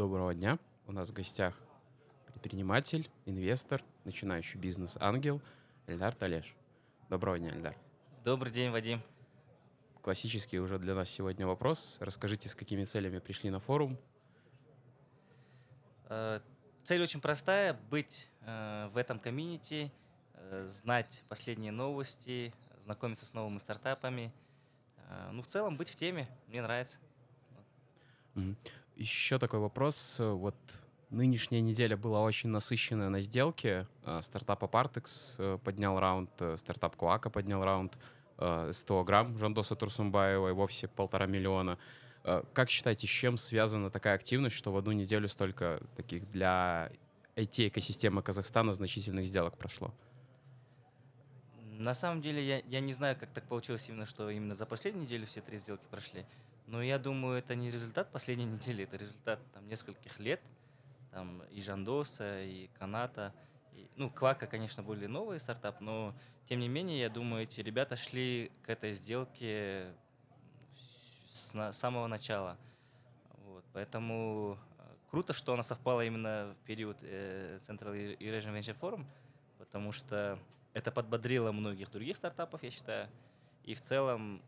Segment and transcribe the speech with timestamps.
[0.00, 0.58] Доброго дня.
[0.86, 1.54] У нас в гостях
[2.24, 5.42] предприниматель, инвестор, начинающий бизнес-ангел
[5.86, 6.56] Эльдар Талеш.
[7.10, 7.76] Доброго дня, Эльдар.
[8.24, 9.02] Добрый день, Вадим.
[10.00, 11.98] Классический уже для нас сегодня вопрос.
[12.00, 13.98] Расскажите, с какими целями пришли на форум?
[16.08, 16.40] Э,
[16.82, 19.92] цель очень простая— быть э, в этом комьюнити,
[20.32, 22.54] э, знать последние новости,
[22.84, 24.32] знакомиться с новыми стартапами.
[25.32, 26.26] Ну, в целом, быть в теме.
[26.46, 26.96] Мне нравится.
[29.00, 30.16] Еще такой вопрос.
[30.18, 30.54] Вот
[31.08, 33.88] нынешняя неделя была очень насыщенная на сделке.
[34.20, 37.96] Стартап Apartex поднял раунд, стартап Куака поднял раунд.
[38.36, 41.78] 100 грамм Жандоса Турсумбаева и вовсе полтора миллиона.
[42.24, 46.90] Э, как считаете, с чем связана такая активность, что в одну неделю столько таких для
[47.36, 49.94] IT-экосистемы Казахстана значительных сделок прошло?
[51.72, 55.04] На самом деле я, я не знаю, как так получилось именно, что именно за последнюю
[55.04, 56.24] неделю все три сделки прошли.
[56.70, 60.40] Но я думаю, это не результат последней недели, это результат там, нескольких лет.
[61.10, 63.34] Там и Жандоса, и Каната–
[63.96, 66.14] ну, Квака, конечно, более новый стартап, но
[66.48, 69.94] тем не менее, я думаю, эти ребята шли к этой сделке
[70.74, 72.56] с самого начала.
[73.44, 79.04] Вот, поэтому э, круто, что она совпала именно в период э, Central Eurasian Venture Forum,
[79.58, 80.38] потому что
[80.72, 83.08] это подбодрило многих других стартапов, я считаю,
[83.64, 84.42] и в целом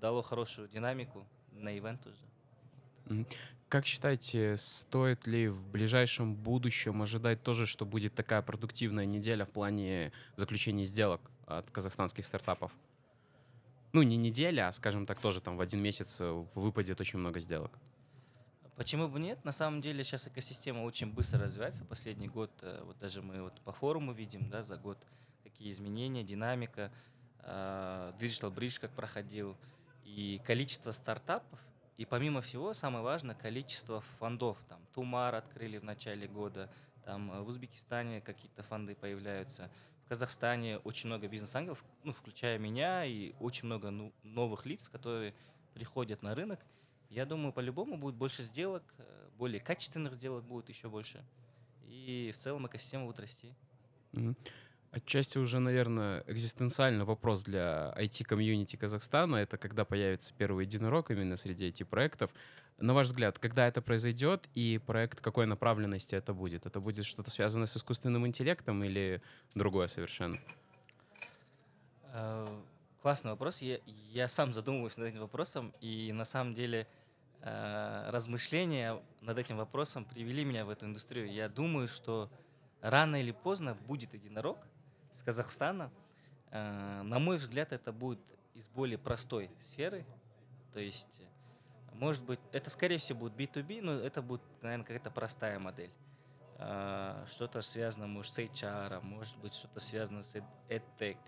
[0.00, 1.26] дало хорошую динамику
[1.66, 3.26] на ивент уже.
[3.68, 9.50] Как считаете, стоит ли в ближайшем будущем ожидать тоже, что будет такая продуктивная неделя в
[9.50, 12.72] плане заключения сделок от казахстанских стартапов?
[13.92, 17.40] Ну, не неделя, а, скажем так, тоже там в один месяц э, выпадет очень много
[17.40, 17.72] сделок.
[18.76, 19.44] Почему бы нет?
[19.44, 21.84] На самом деле сейчас экосистема очень быстро развивается.
[21.84, 24.98] Последний год, э, вот даже мы вот по форуму видим, да, за год
[25.42, 26.92] какие изменения, динамика,
[27.40, 29.56] э, Digital Bridge как проходил,
[30.06, 31.58] и количество стартапов,
[31.96, 34.56] и помимо всего, самое важное, количество фондов.
[34.68, 36.70] Там Тумар открыли в начале года,
[37.04, 39.70] там э, в Узбекистане какие-то фонды появляются.
[40.04, 45.34] В Казахстане очень много бизнес-ангелов, ну, включая меня, и очень много ну, новых лиц, которые
[45.74, 46.60] приходят на рынок.
[47.10, 51.24] Я думаю, по-любому будет больше сделок, э, более качественных сделок будет еще больше.
[51.88, 53.52] И в целом экосистема будет расти.
[54.12, 54.36] Mm-hmm.
[54.96, 59.36] Отчасти уже, наверное, экзистенциальный вопрос для IT-комьюнити Казахстана.
[59.36, 62.32] Это когда появится первый единорог именно среди IT-проектов.
[62.78, 66.64] На ваш взгляд, когда это произойдет и проект какой направленности это будет?
[66.64, 69.20] Это будет что-то связанное с искусственным интеллектом или
[69.54, 70.38] другое совершенно?
[72.14, 72.46] Э,
[73.02, 73.60] классный вопрос.
[73.60, 76.88] Я, я сам задумываюсь над этим вопросом, и на самом деле
[77.42, 81.30] э, размышления над этим вопросом привели меня в эту индустрию.
[81.30, 82.30] Я думаю, что
[82.80, 84.56] рано или поздно будет единорог–
[85.16, 85.90] с Казахстана.
[86.50, 88.20] Э, на мой взгляд, это будет
[88.54, 90.04] из более простой сферы.
[90.72, 91.22] То есть,
[91.94, 95.90] может быть, это скорее всего будет B2B, но это будет, наверное, какая-то простая модель.
[96.58, 100.36] Э, что-то связано, может, с HR, может быть, что-то связано с
[100.68, 101.18] EdTech,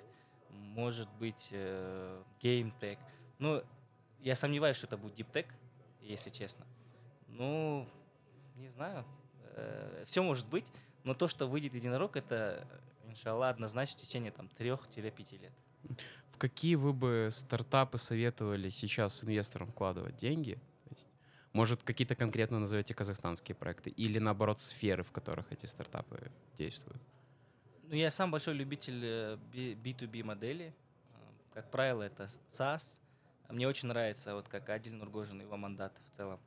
[0.51, 2.99] может быть, э, GameTech.
[3.39, 3.63] Но
[4.21, 5.47] я сомневаюсь, что это будет DeepTech,
[6.03, 6.67] если честно.
[7.27, 7.89] Ну,
[8.57, 9.05] не знаю.
[10.05, 10.67] Все может быть,
[11.03, 12.65] но то, что выйдет единорог, это
[13.19, 15.53] иншаллах, однозначно в течение там 3-5 лет.
[16.31, 20.55] В какие вы бы стартапы советовали сейчас инвесторам вкладывать деньги?
[20.85, 21.09] То есть,
[21.53, 27.03] может, какие-то конкретно назовете казахстанские проекты или, наоборот, сферы, в которых эти стартапы действуют?
[27.85, 29.05] Ну, я сам большой любитель
[29.53, 30.75] B2B э, модели.
[31.11, 31.17] Э,
[31.55, 32.99] как правило, это SaaS.
[33.49, 36.39] Мне очень нравится, вот как Адиль Нургожин, его мандат в целом.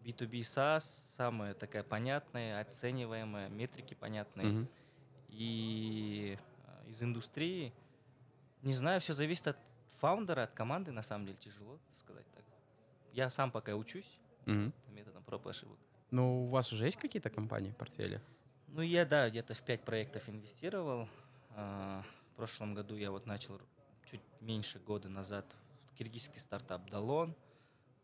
[0.00, 0.80] Э, B2B SaaS
[1.16, 4.46] самая такая понятная, оцениваемая, метрики понятные.
[4.46, 4.66] Mm-hmm.
[5.28, 7.72] И э, из индустрии,
[8.62, 9.56] не знаю, все зависит от
[10.00, 12.44] фаундера, от команды, на самом деле тяжело сказать так.
[13.12, 14.72] Я сам пока учусь mm-hmm.
[14.92, 15.78] методом проб и ошибок.
[16.10, 18.20] Ну, у вас уже есть какие-то компании в портфеле?
[18.68, 21.08] Ну, я, да, где-то в пять проектов инвестировал.
[21.50, 23.60] А, в прошлом году я вот начал
[24.04, 25.44] чуть меньше года назад
[25.96, 27.34] киргизский стартап Далон,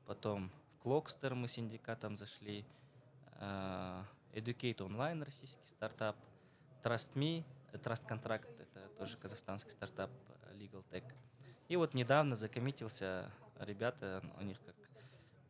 [0.07, 0.51] потом
[0.87, 2.65] Клокстер мы синдикатом зашли,
[3.41, 6.15] э, Educate Online российский стартап,
[6.85, 10.13] TrustMe, э, Trust Contract, это тоже казахстанский стартап
[10.45, 11.03] э, Legal Tech.
[11.67, 13.29] И вот недавно закоммитился
[13.59, 14.77] ребята, у них как,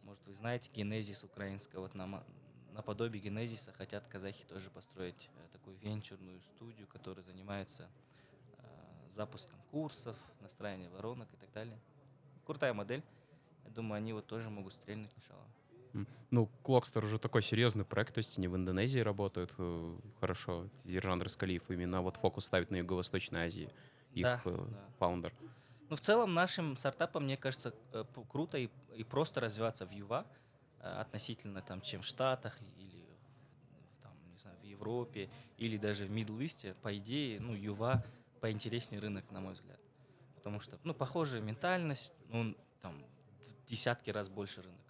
[0.04, 2.24] может вы знаете, Генезис украинская, вот на,
[2.72, 7.90] наподобие Генезиса хотят казахи тоже построить такую венчурную студию, которая занимается
[9.10, 11.78] запуском курсов, настраиванием воронок и так далее.
[12.46, 13.02] Крутая модель.
[13.66, 15.44] Я думаю, они вот тоже могут стрельнуть иншалла.
[16.30, 20.68] Ну, Клокстер уже такой серьезный проект, то есть они в Индонезии работают э, хорошо.
[20.84, 23.70] Ержан Раскалиев именно вот фокус ставит на Юго-Восточной Азии,
[24.12, 24.88] их да, э, да.
[24.98, 25.32] фаундер.
[25.88, 30.26] Ну, в целом нашим стартапам, мне кажется, э, круто и, и просто развиваться в Юва.
[30.80, 33.06] относительно там, чем в Штатах или
[34.02, 38.04] там, не знаю, в Европе или даже в Мидлисте, по идее, ну, Юва
[38.40, 39.80] поинтереснее рынок, на мой взгляд.
[40.34, 42.94] Потому что, ну, похожая ментальность, ну, там,
[43.66, 44.80] десятки раз больше рынок.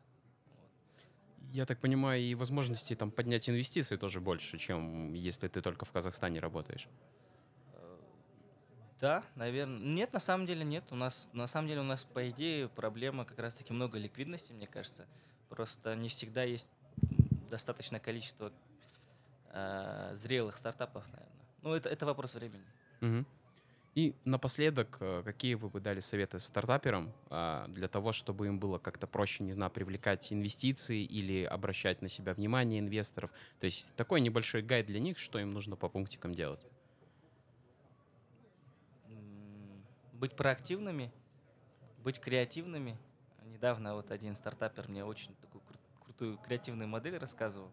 [1.53, 5.93] Я так понимаю, и возможности там поднять инвестиции тоже больше, чем если ты только в
[5.93, 6.89] Казахстане работаешь.
[9.01, 9.79] Да, наверное.
[9.79, 10.85] Нет, на самом деле нет.
[10.91, 14.67] У нас, на самом деле, у нас, по идее, проблема как раз-таки много ликвидности, мне
[14.67, 15.07] кажется.
[15.49, 16.71] Просто не всегда есть
[17.51, 18.53] достаточное количество
[19.53, 21.47] э, зрелых стартапов, наверное.
[21.63, 22.65] Ну, это, это вопрос времени.
[23.01, 23.27] Мгм.
[23.97, 28.77] И напоследок, э, какие вы бы дали советы стартаперам а, для того, чтобы им было
[28.79, 33.31] как-то проще, не знаю, привлекать инвестиции или обращать на себя внимание инвесторов?
[33.59, 36.67] То есть такой небольшой гайд для них, что им нужно по пунктикам делать.
[40.13, 41.11] Быть проактивными,
[42.05, 42.99] быть креативными.
[43.47, 47.71] Недавно вот один стартапер мне очень такую кру- крутую креативную модель рассказывал.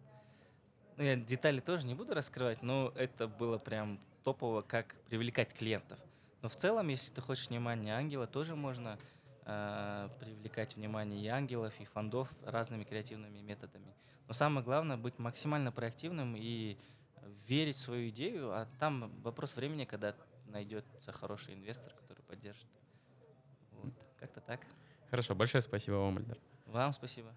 [0.96, 5.98] Ну, я детали тоже не буду раскрывать, но это было прям топово, как привлекать клиентов.
[6.44, 8.98] Но в целом, если ты хочешь внимание ангела, тоже можно
[9.46, 13.96] э, привлекать внимание и ангелов, и фондов разными креативными методами.
[14.28, 16.76] Но самое главное быть максимально проактивным и
[17.48, 20.14] верить в свою идею, а там вопрос времени, когда
[20.44, 22.68] найдется хороший инвестор, который поддержит.
[23.70, 24.60] Вот, как-то так.
[25.08, 26.36] Хорошо, большое спасибо вам, Альдар.
[26.66, 27.32] Вам спасибо.